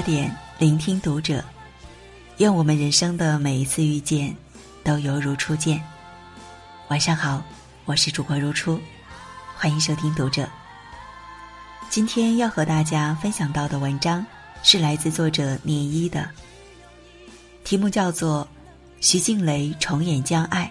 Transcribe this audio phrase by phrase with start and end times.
[0.00, 1.44] 八点，聆听读者。
[2.38, 4.34] 愿我们人生的每一次遇见，
[4.82, 5.78] 都犹如初见。
[6.88, 7.42] 晚上好，
[7.84, 8.80] 我是主播如初，
[9.54, 10.48] 欢迎收听读者。
[11.90, 14.24] 今天要和大家分享到的文章
[14.62, 16.26] 是来自作者聂一的，
[17.62, 18.48] 题目叫做
[19.06, 20.64] 《徐静蕾重演将爱》，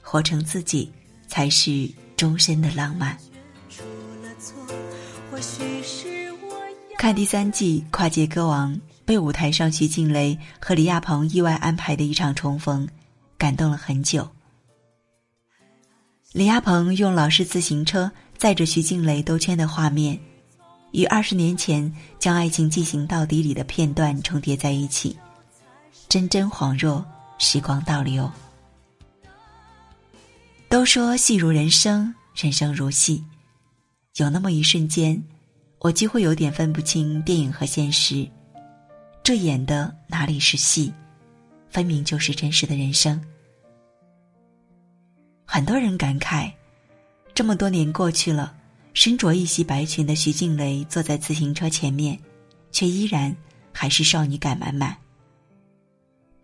[0.00, 0.90] 活成自己
[1.28, 1.86] 才是
[2.16, 3.14] 终身的浪漫。
[7.02, 8.72] 看第三季《跨界歌王》，
[9.04, 12.86] 被舞台上徐静蕾和李亚鹏意外安排的一场重逢，
[13.36, 14.30] 感动了很久。
[16.30, 20.16] 李亚鹏用老式自行车载着徐静蕾兜圈的画面，
[20.92, 25.18] 与二十年前将爱情进行到底里的片段重叠在一起，
[26.08, 27.04] 真真恍若
[27.36, 28.30] 时光倒流。
[30.68, 33.24] 都说戏如人生，人生如戏，
[34.18, 35.20] 有那么一瞬间。
[35.82, 38.24] 我几乎有点分不清电影和现实，
[39.24, 40.94] 这演的哪里是戏，
[41.68, 43.20] 分明就是真实的人生。
[45.44, 46.52] 很多人感慨，
[47.34, 48.54] 这么多年过去了，
[48.94, 52.16] 身着一袭白裙的徐静蕾坐在自行车前面，
[52.70, 53.34] 却依然
[53.72, 54.96] 还是少女感满满。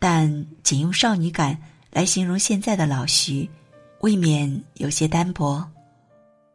[0.00, 1.56] 但仅用少女感
[1.92, 3.48] 来形容现在的老徐，
[4.00, 5.64] 未免有些单薄，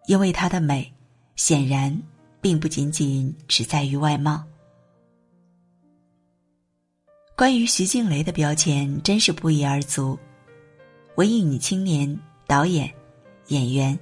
[0.08, 0.92] 因为她的美，
[1.38, 1.98] 显然。
[2.44, 4.44] 并不仅仅只在于外貌。
[7.38, 10.20] 关于徐静蕾的标签真是不一而足：
[11.16, 12.92] 文艺女青年、导演、
[13.48, 13.98] 演员、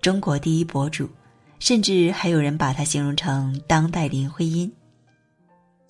[0.00, 1.10] 中国第一博主，
[1.58, 4.72] 甚至还有人把她形容成当代林徽因。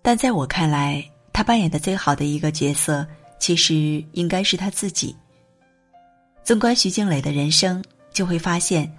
[0.01, 3.07] 但在我看来，她扮演的最好的一个角色，
[3.39, 5.15] 其实应该是她自己。
[6.43, 8.91] 纵观徐静蕾的人生，就会发现。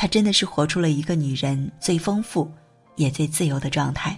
[0.00, 2.48] 她真的是活出了一个女人最丰富，
[2.94, 4.16] 也最自由的状态。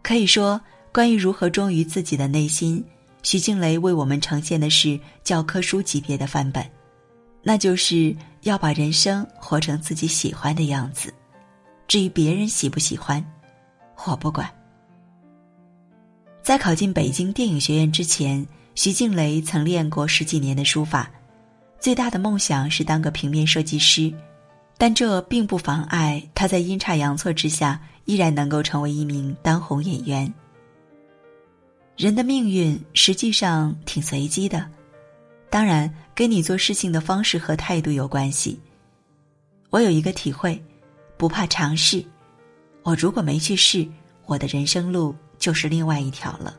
[0.00, 0.60] 可以说，
[0.94, 2.82] 关于如何忠于自己的内心，
[3.24, 6.64] 徐静蕾为我们呈现的是教科书级别的范本，
[7.42, 11.12] 那就是要把人生活成自己喜欢的样子。
[11.88, 13.22] 至于别人喜不喜欢，
[14.06, 14.48] 我不管。
[16.44, 18.46] 在考进北京电影学院之前，
[18.76, 21.10] 徐静蕾曾练过十几年的书法，
[21.80, 24.14] 最大的梦想是当个平面设计师。
[24.78, 30.32] 但这并不妨碍他在阴差阳错之下依然能够成为一名当红演员。
[31.96, 34.64] 人的命运实际上挺随机的，
[35.50, 38.58] 当然跟你做事情的方式和态度有关系。
[39.70, 40.62] 我有一个体会，
[41.16, 42.02] 不怕尝试。
[42.84, 43.86] 我如果没去试，
[44.26, 46.56] 我的人生路就是另外一条了。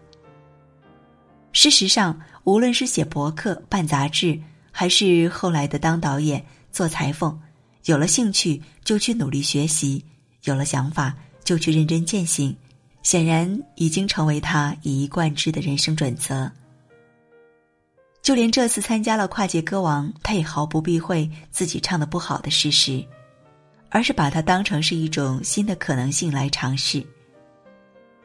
[1.54, 4.38] 事实上，无论是写博客、办杂志，
[4.72, 7.40] 还是后来的当导演、做裁缝。
[7.86, 10.04] 有了兴趣就去努力学习，
[10.44, 12.56] 有了想法就去认真践行，
[13.04, 16.52] 显然已经成为他一以贯之的人生准则。
[18.22, 23.04] 就连这次参加了跨界歌王，他也毫不避讳自己唱的不好的事实，
[23.90, 27.04] 而是把它当成是一种新的可能性来尝试。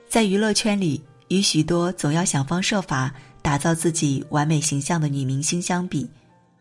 [0.08, 6.10] 在娱乐圈里，与许多总要想方设法打造自己完美形象的女明星相比。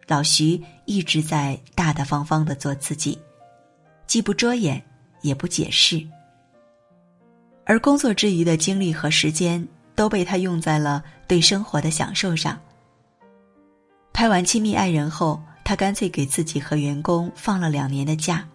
[0.08, 3.18] 老徐一直在大大方方的做自己，
[4.06, 4.82] 既不遮掩，
[5.22, 6.06] 也不解释。
[7.66, 12.60] 而工作之余的精力和时间都被他用在了对生活的享受上。
[14.12, 18.48] 拍完《亲密爱人》后，他干脆给自己和员工放了两年的假，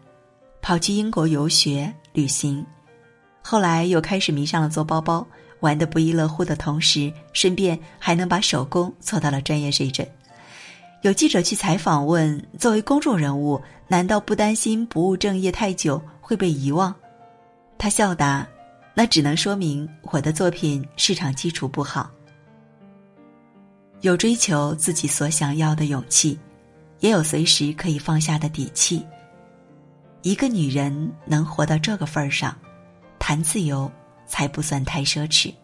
[0.60, 2.64] 跑去英国游学旅行。
[3.40, 5.26] 后来又开始迷上了做包包，
[5.60, 10.06] 玩得不亦乐乎的同时，顺便还能把手工做到了专业水准。
[11.02, 16.92] 有记者去采访，问：“作为公众人物，难道不担心不务正业太久会被遗忘？”
[17.78, 18.44] 他笑答
[18.94, 22.10] ：“那只能说明我的作品市场基础不好。
[24.00, 26.36] 有追求自己所想要的勇气，
[26.98, 29.06] 也有随时可以放下的底气。
[30.22, 32.56] 一个女人能活到这个份儿上，
[33.20, 33.88] 谈自由
[34.26, 35.54] 才不算太奢侈。”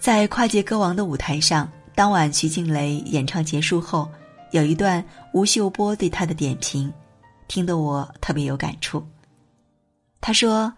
[0.00, 1.70] 在跨界歌王的舞台上。
[1.98, 4.08] 当晚，徐静蕾演唱结束后，
[4.52, 6.92] 有一段吴秀波对她的点评，
[7.48, 9.04] 听得我特别有感触。
[10.20, 10.72] 他说：“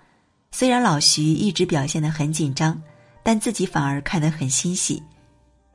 [0.50, 2.81] 虽然老徐一直表现得很紧张，
[3.22, 5.02] 但自己反而看得很欣喜，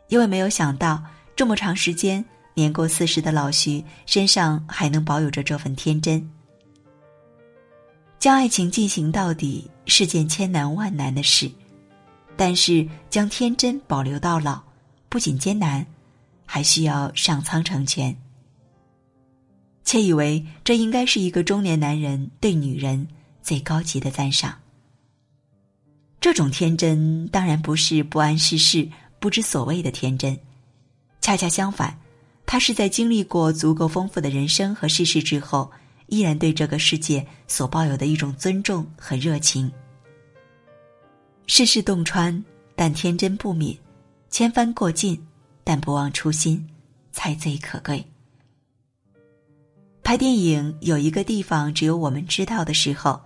[0.08, 1.00] 因为没有想到
[1.36, 2.26] 这么长时间，
[2.56, 6.28] 年过四十的老徐身上还能保有着这份天真。
[8.18, 11.48] 将爱情进行到底是件千难万难的事，
[12.36, 14.60] 但是将天真保留到老。”
[15.16, 15.86] 不仅艰难，
[16.46, 18.14] 还需要上苍成全。
[19.86, 23.08] 窃以为这应该是一个中年男人对女人
[23.42, 24.60] 最高级的赞赏。
[26.20, 30.38] 这种天真当然不是不谙世事、不知所谓的天真，
[31.22, 31.98] 恰恰相反，
[32.46, 35.72] 他是在经历过足够丰富的人生和世事之后，
[36.08, 39.72] 依然对这个世界所抱有的一种尊重和热情。
[41.48, 42.44] 世事洞穿，
[42.76, 43.78] 但天真不泯；
[44.36, 45.18] 千帆过尽，
[45.64, 46.68] 但不忘初心，
[47.14, 48.06] 才最可贵。
[50.04, 53.18] 拍电影有一个地方只有我们知道的时候。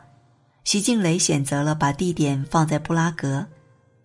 [0.65, 3.43] 徐静蕾选择了把地点放在布拉格，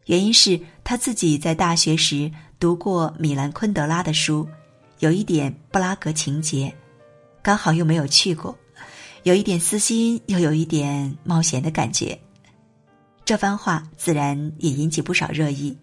[0.07, 4.49] 原因是他自己在大学时读过米兰昆德拉的书，
[5.01, 6.75] 有一点布拉格情节，
[7.43, 8.57] 刚好又没有去过，
[9.25, 12.19] 有一点私心，又有一点冒险的感觉。
[13.27, 15.77] 这番话自然也引起不少热议。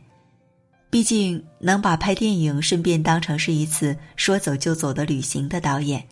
[0.91, 6.05] 毕竟能把拍电影顺便当成是一次说走就走的旅行的导演，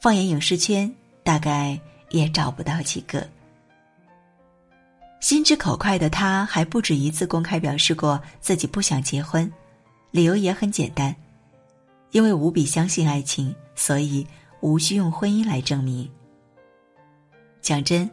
[0.00, 0.92] 放眼影视圈，
[1.22, 1.80] 大概
[2.10, 3.24] 也找不到几个。
[5.20, 9.50] 心直口快的他，还不止一次公开表示过自己不想结婚，
[10.10, 11.14] 理由也很简单，
[12.10, 14.26] 因为无比相信爱情，所以
[14.60, 16.10] 无需用婚姻来证明。
[17.60, 18.10] 讲真，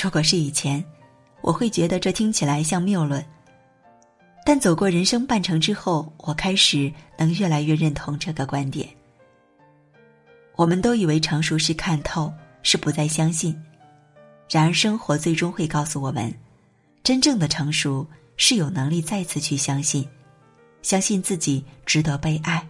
[0.00, 0.84] 如果是以前，
[1.40, 3.24] 我会觉得这听起来像谬论。
[4.44, 8.88] 但走过人生半程之后，我开始能越来越认同这个观点。
[10.56, 13.56] 我们都以为成熟是看透，是不再相信。
[14.50, 16.32] 然而，生活最终会告诉我们，
[17.02, 18.06] 真正的成熟
[18.36, 20.06] 是有能力再次去相信，
[20.82, 22.66] 相信自己值得被爱，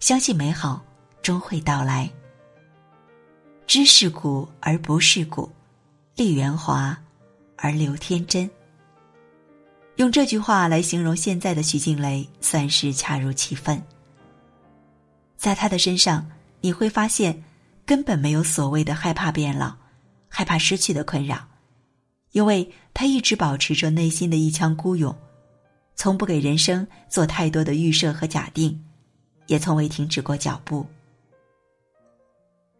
[0.00, 0.84] 相信美好
[1.22, 2.10] 终会到来。
[3.66, 5.50] 知世故而不世故，
[6.16, 6.98] 立圆滑
[7.56, 8.50] 而留天真。
[9.96, 13.82] 用这句话来形容现在的徐静蕾，算是恰如其分。
[15.36, 16.26] 在她的身上，
[16.60, 17.42] 你会发现，
[17.86, 19.74] 根本没有所谓的害怕变老。
[20.36, 21.46] 害怕失去的困扰，
[22.32, 25.16] 因为他一直保持着内心的一腔孤勇，
[25.94, 28.84] 从不给人生做太多的预设和假定，
[29.46, 30.84] 也从未停止过脚步。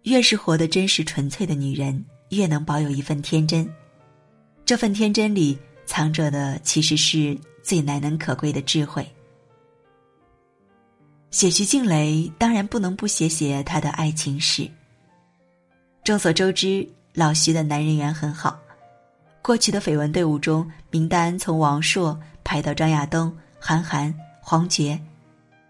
[0.02, 3.72] 越是活得真实纯粹的女人，越能保有一份天真，
[4.66, 5.56] 这份天真里
[5.86, 9.06] 藏着的其实是最难能可贵的智慧。
[11.30, 14.70] 写徐静蕾，当然不能不写写她的爱情史。
[16.02, 16.88] 众所周知。
[17.16, 18.58] 老徐的男人缘很好，
[19.40, 25.00] 过去的绯闻队伍中，名单从王朔排到张亚东、韩寒、黄觉，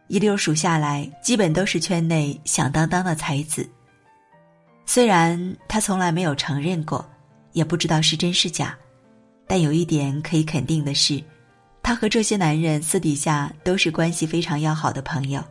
[0.09, 3.69] 一溜数下来，基本都是圈内响当当的才子。
[4.87, 7.07] 虽然他从来没有承认过，
[7.53, 8.75] 也不知道是真是假，
[9.47, 11.23] 但有一点可以肯定的是，
[11.83, 15.43] 他和这些男人私底下都是关系非常要好的朋友。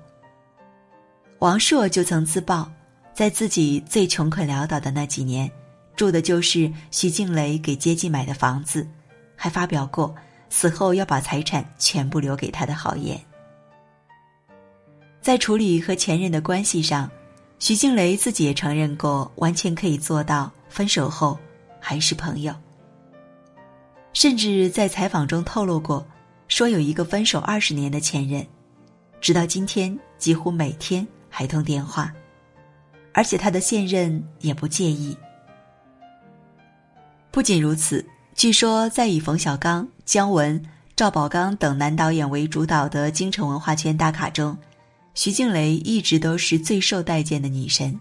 [1.39, 2.69] 王朔就曾自曝，
[3.13, 5.49] 在自己最穷困潦倒的那几年。
[5.95, 8.87] 住的就是徐静蕾给接济买的房子，
[9.35, 10.13] 还发表过
[10.49, 13.19] 死后要把财产全部留给他的豪言。
[15.21, 17.09] 在处理和前任的关系上，
[17.59, 21.37] 徐静蕾自己也承认过，完全可以做到分手后
[21.79, 22.55] 还是朋友。
[24.13, 26.05] 甚至在采访中透露过，
[26.47, 28.45] 说有一个分手二十年的前任，
[29.19, 32.13] 直到今天几乎每天还通电话，
[33.11, 35.17] 而且他的现任也不介意。
[37.31, 38.05] 不仅如此，
[38.35, 40.63] 据说在以冯小刚、姜文、
[40.95, 44.55] 赵宝刚等男导演为主导的京城文化圈大咖中，
[45.15, 47.99] 徐静蕾一直都是最受待见的女神。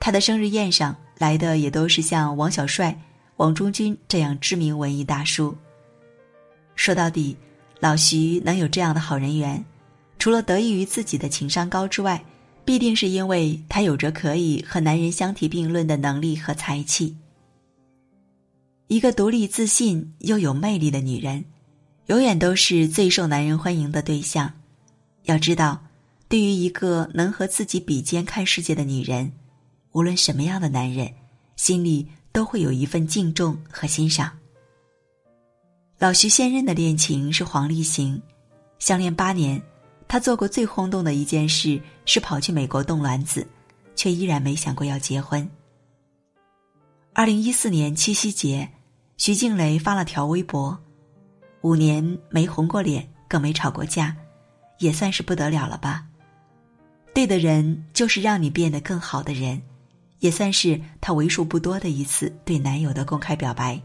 [0.00, 3.00] 她的生日宴上来的也都是像王小帅、
[3.38, 5.56] 王中军这样知名文艺大叔。
[6.74, 7.36] 说到底，
[7.78, 9.64] 老徐能有这样的好人缘，
[10.18, 12.22] 除了得益于自己的情商高之外，
[12.64, 17.16] 必定是因为他有着可以和男人相提并论的能力和才气。
[18.88, 21.44] 一个独立自信又有魅力的女人，
[22.06, 24.52] 永远都是最受男人欢迎的对象。
[25.24, 25.80] 要知道，
[26.28, 29.30] 对于一个能和自己比肩看世界的女人，
[29.92, 31.12] 无论什么样的男人，
[31.54, 34.30] 心里都会有一份敬重和欣赏。
[35.98, 38.22] 老徐现任的恋情是黄立行，
[38.78, 39.60] 相恋八年，
[40.06, 43.44] 他做过最轰动的一件事是跑去美国冻卵子，
[43.96, 45.50] 却依然没想过要结婚。
[47.12, 48.68] 二零一四年七夕节。
[49.16, 50.78] 徐静蕾发了条微博，
[51.62, 54.16] 五年没红过脸，更没吵过架，
[54.78, 56.06] 也算是不得了了吧？
[57.12, 59.60] 对的人就是让你变得更好的人，
[60.20, 63.80] 也算是她为数不多的一次对男友的公开表白。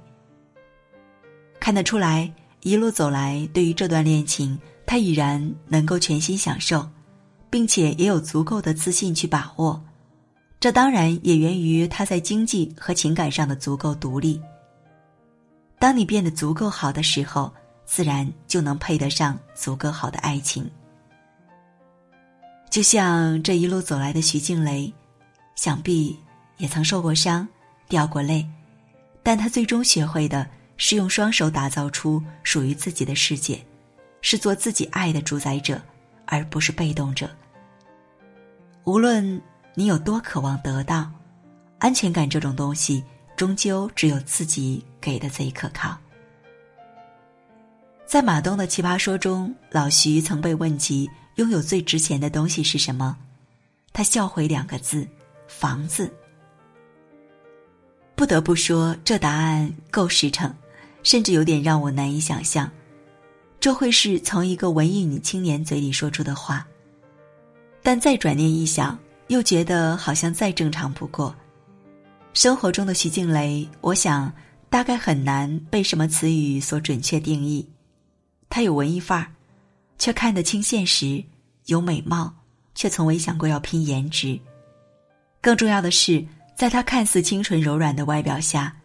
[1.60, 6.88] 看得出来，一路走来，对于这段恋情，她已然能够全心享受，
[7.50, 9.82] 并且也有足够的自信去把握。
[10.60, 14.42] 这当然也源于她在经济和情感上的足够独立。
[15.78, 17.54] 当你变得足够好的时候，
[17.86, 20.70] 自然就能配得上足够好的爱情。
[22.70, 24.92] 就像这一路走来的徐静蕾，
[25.56, 26.18] 想必
[26.58, 27.48] 也曾受过伤，
[27.88, 28.48] 掉过泪，
[29.22, 33.64] 但他最终学会的是用双手打造出属于自己的世界，
[34.22, 35.82] 是做自己爱的主宰者，
[36.26, 37.30] 而不是被动者。
[38.84, 39.42] 无论
[39.74, 41.12] 你有多渴望得到，
[41.80, 43.04] 安全感这种东西，
[43.36, 45.98] 终究只有自己给的最可靠。
[48.06, 51.10] 在马东的《奇葩说》中，老徐曾被问及。
[51.38, 53.18] 拥有最值钱的东西是什么？
[53.92, 55.08] 他笑回两个字：
[55.48, 56.14] 房子。
[58.16, 60.54] 不得不说，这答案够实诚，
[61.04, 62.70] 甚至有点让我难以想象，
[63.60, 66.66] 这会是从一个文艺女青年嘴里说出的话。
[67.82, 71.36] 但再转念一想，又觉得好像再正常不过。
[72.34, 74.32] 生活中的徐静蕾，我想
[74.70, 77.68] 大概很难被什么词语所准确定义。
[78.50, 79.28] 她有文艺范儿。
[80.00, 81.24] 却看得清现实，
[81.68, 82.34] 有美貌，
[82.76, 84.38] 却从未想过要拼颜值。
[85.40, 88.76] 更重要的是，在他看似清纯柔软的外表下，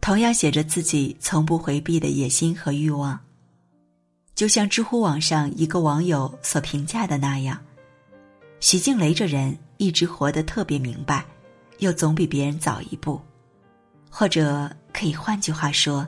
[0.00, 3.18] 同样写着自己从不回避的野心和欲望。
[4.34, 7.58] 就像知乎网上一个网友所评价的那样，
[8.60, 11.24] 徐静蕾这人一直活得特别明白，
[11.78, 13.20] 又总比别人早一步，
[14.10, 16.06] 或者可以换句话说，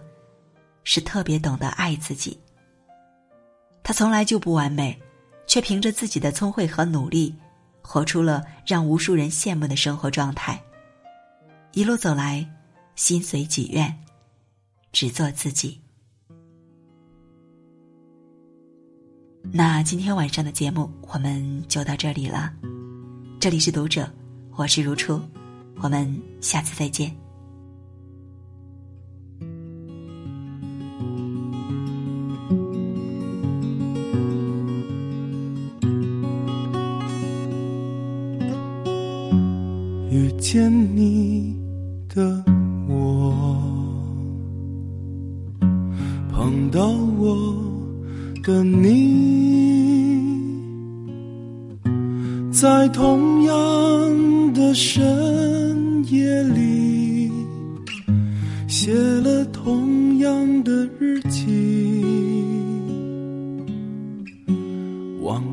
[0.83, 2.39] 是特别懂得爱自己。
[3.83, 4.99] 他从来就不完美，
[5.47, 7.35] 却凭着自己的聪慧和努力，
[7.83, 10.61] 活出了让无数人羡慕的生活状态。
[11.75, 12.49] 一路走来，
[12.95, 13.93] 心随己愿，
[14.93, 15.81] 只做自己。
[19.51, 22.53] 那今天晚上的节目我们就到这里了，
[23.41, 24.09] 这里是读者，
[24.55, 25.21] 我是如初，
[25.81, 27.13] 我们下次再见。
[40.11, 41.34] 遇见你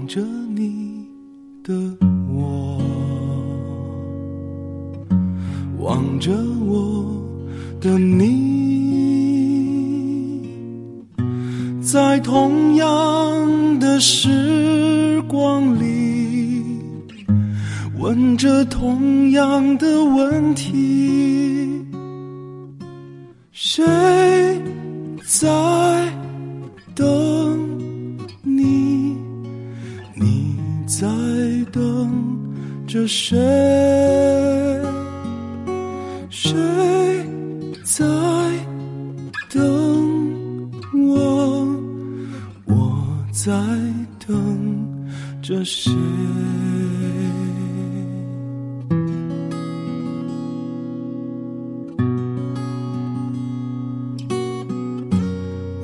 [0.02, 0.20] 望着
[0.56, 1.06] 你
[1.64, 1.76] 的
[2.34, 2.82] 我。
[5.78, 6.32] 望着
[6.66, 7.06] 我
[7.80, 8.26] 的你，
[11.82, 16.64] 在同样的时光里，
[18.00, 21.86] 问着同样的问题：
[23.52, 23.86] 谁
[32.92, 33.38] 着谁？
[36.30, 36.52] 谁
[37.86, 38.04] 在
[39.50, 41.66] 等我？
[42.66, 43.50] 我在
[44.28, 45.00] 等
[45.42, 45.90] 着谁？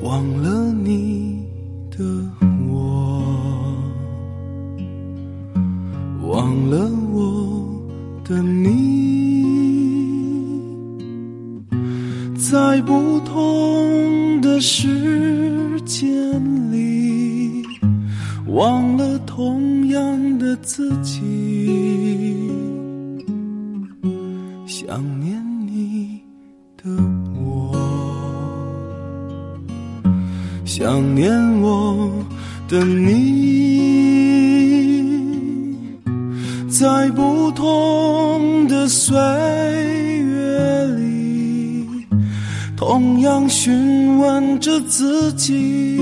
[0.02, 1.46] 忘了你
[1.90, 2.04] 的
[6.48, 7.78] 忘了我
[8.24, 9.44] 的你。
[12.36, 17.62] 在不同的时间里，
[18.46, 22.50] 忘了同样的自己。
[24.66, 26.18] 想念你
[26.82, 26.88] 的
[27.44, 27.76] 我，
[30.64, 32.10] 想念我
[32.68, 33.97] 的你，
[36.78, 42.06] 在不同的岁月里。
[42.76, 45.98] 同样询问着自己，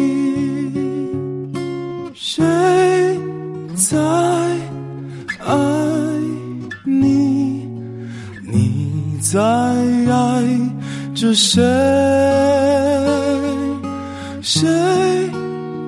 [2.12, 2.44] 谁
[3.74, 3.96] 在
[5.46, 5.56] 爱
[6.84, 7.66] 你？
[8.42, 10.44] 你在爱
[11.14, 11.62] 着谁？
[14.42, 14.68] 谁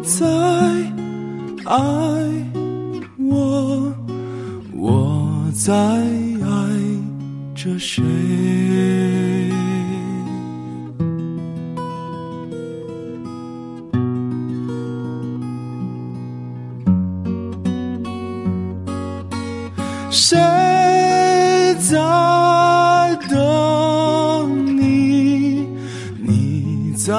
[0.03, 0.27] 在
[1.67, 1.77] 爱
[3.19, 3.93] 我？
[5.59, 6.47] 我在爱
[7.57, 8.01] 着谁？
[20.13, 20.39] 谁
[21.81, 21.97] 在
[23.29, 25.67] 等你？
[26.23, 27.13] 你在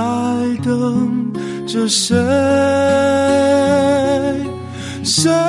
[0.64, 1.34] 等
[1.68, 2.16] 着谁？
[5.04, 5.49] 谁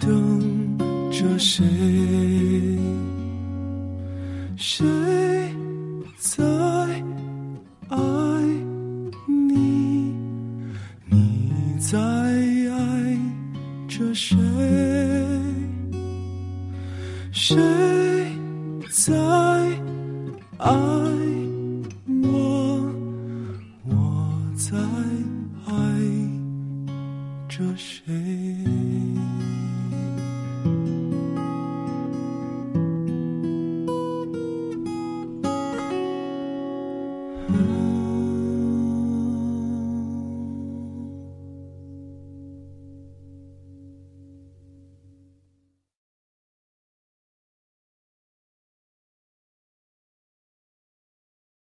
[0.00, 0.78] 等
[1.10, 1.64] 着谁？
[4.56, 4.84] 谁
[6.18, 6.42] 在
[7.88, 7.96] 爱
[9.26, 10.14] 你？
[11.08, 13.18] 你在爱
[13.86, 14.36] 着谁？
[17.32, 17.56] 谁
[18.90, 19.14] 在
[20.58, 20.70] 爱
[22.22, 22.90] 我？
[23.84, 23.92] 我
[24.56, 24.76] 在
[25.66, 25.72] 爱
[27.48, 28.35] 着谁？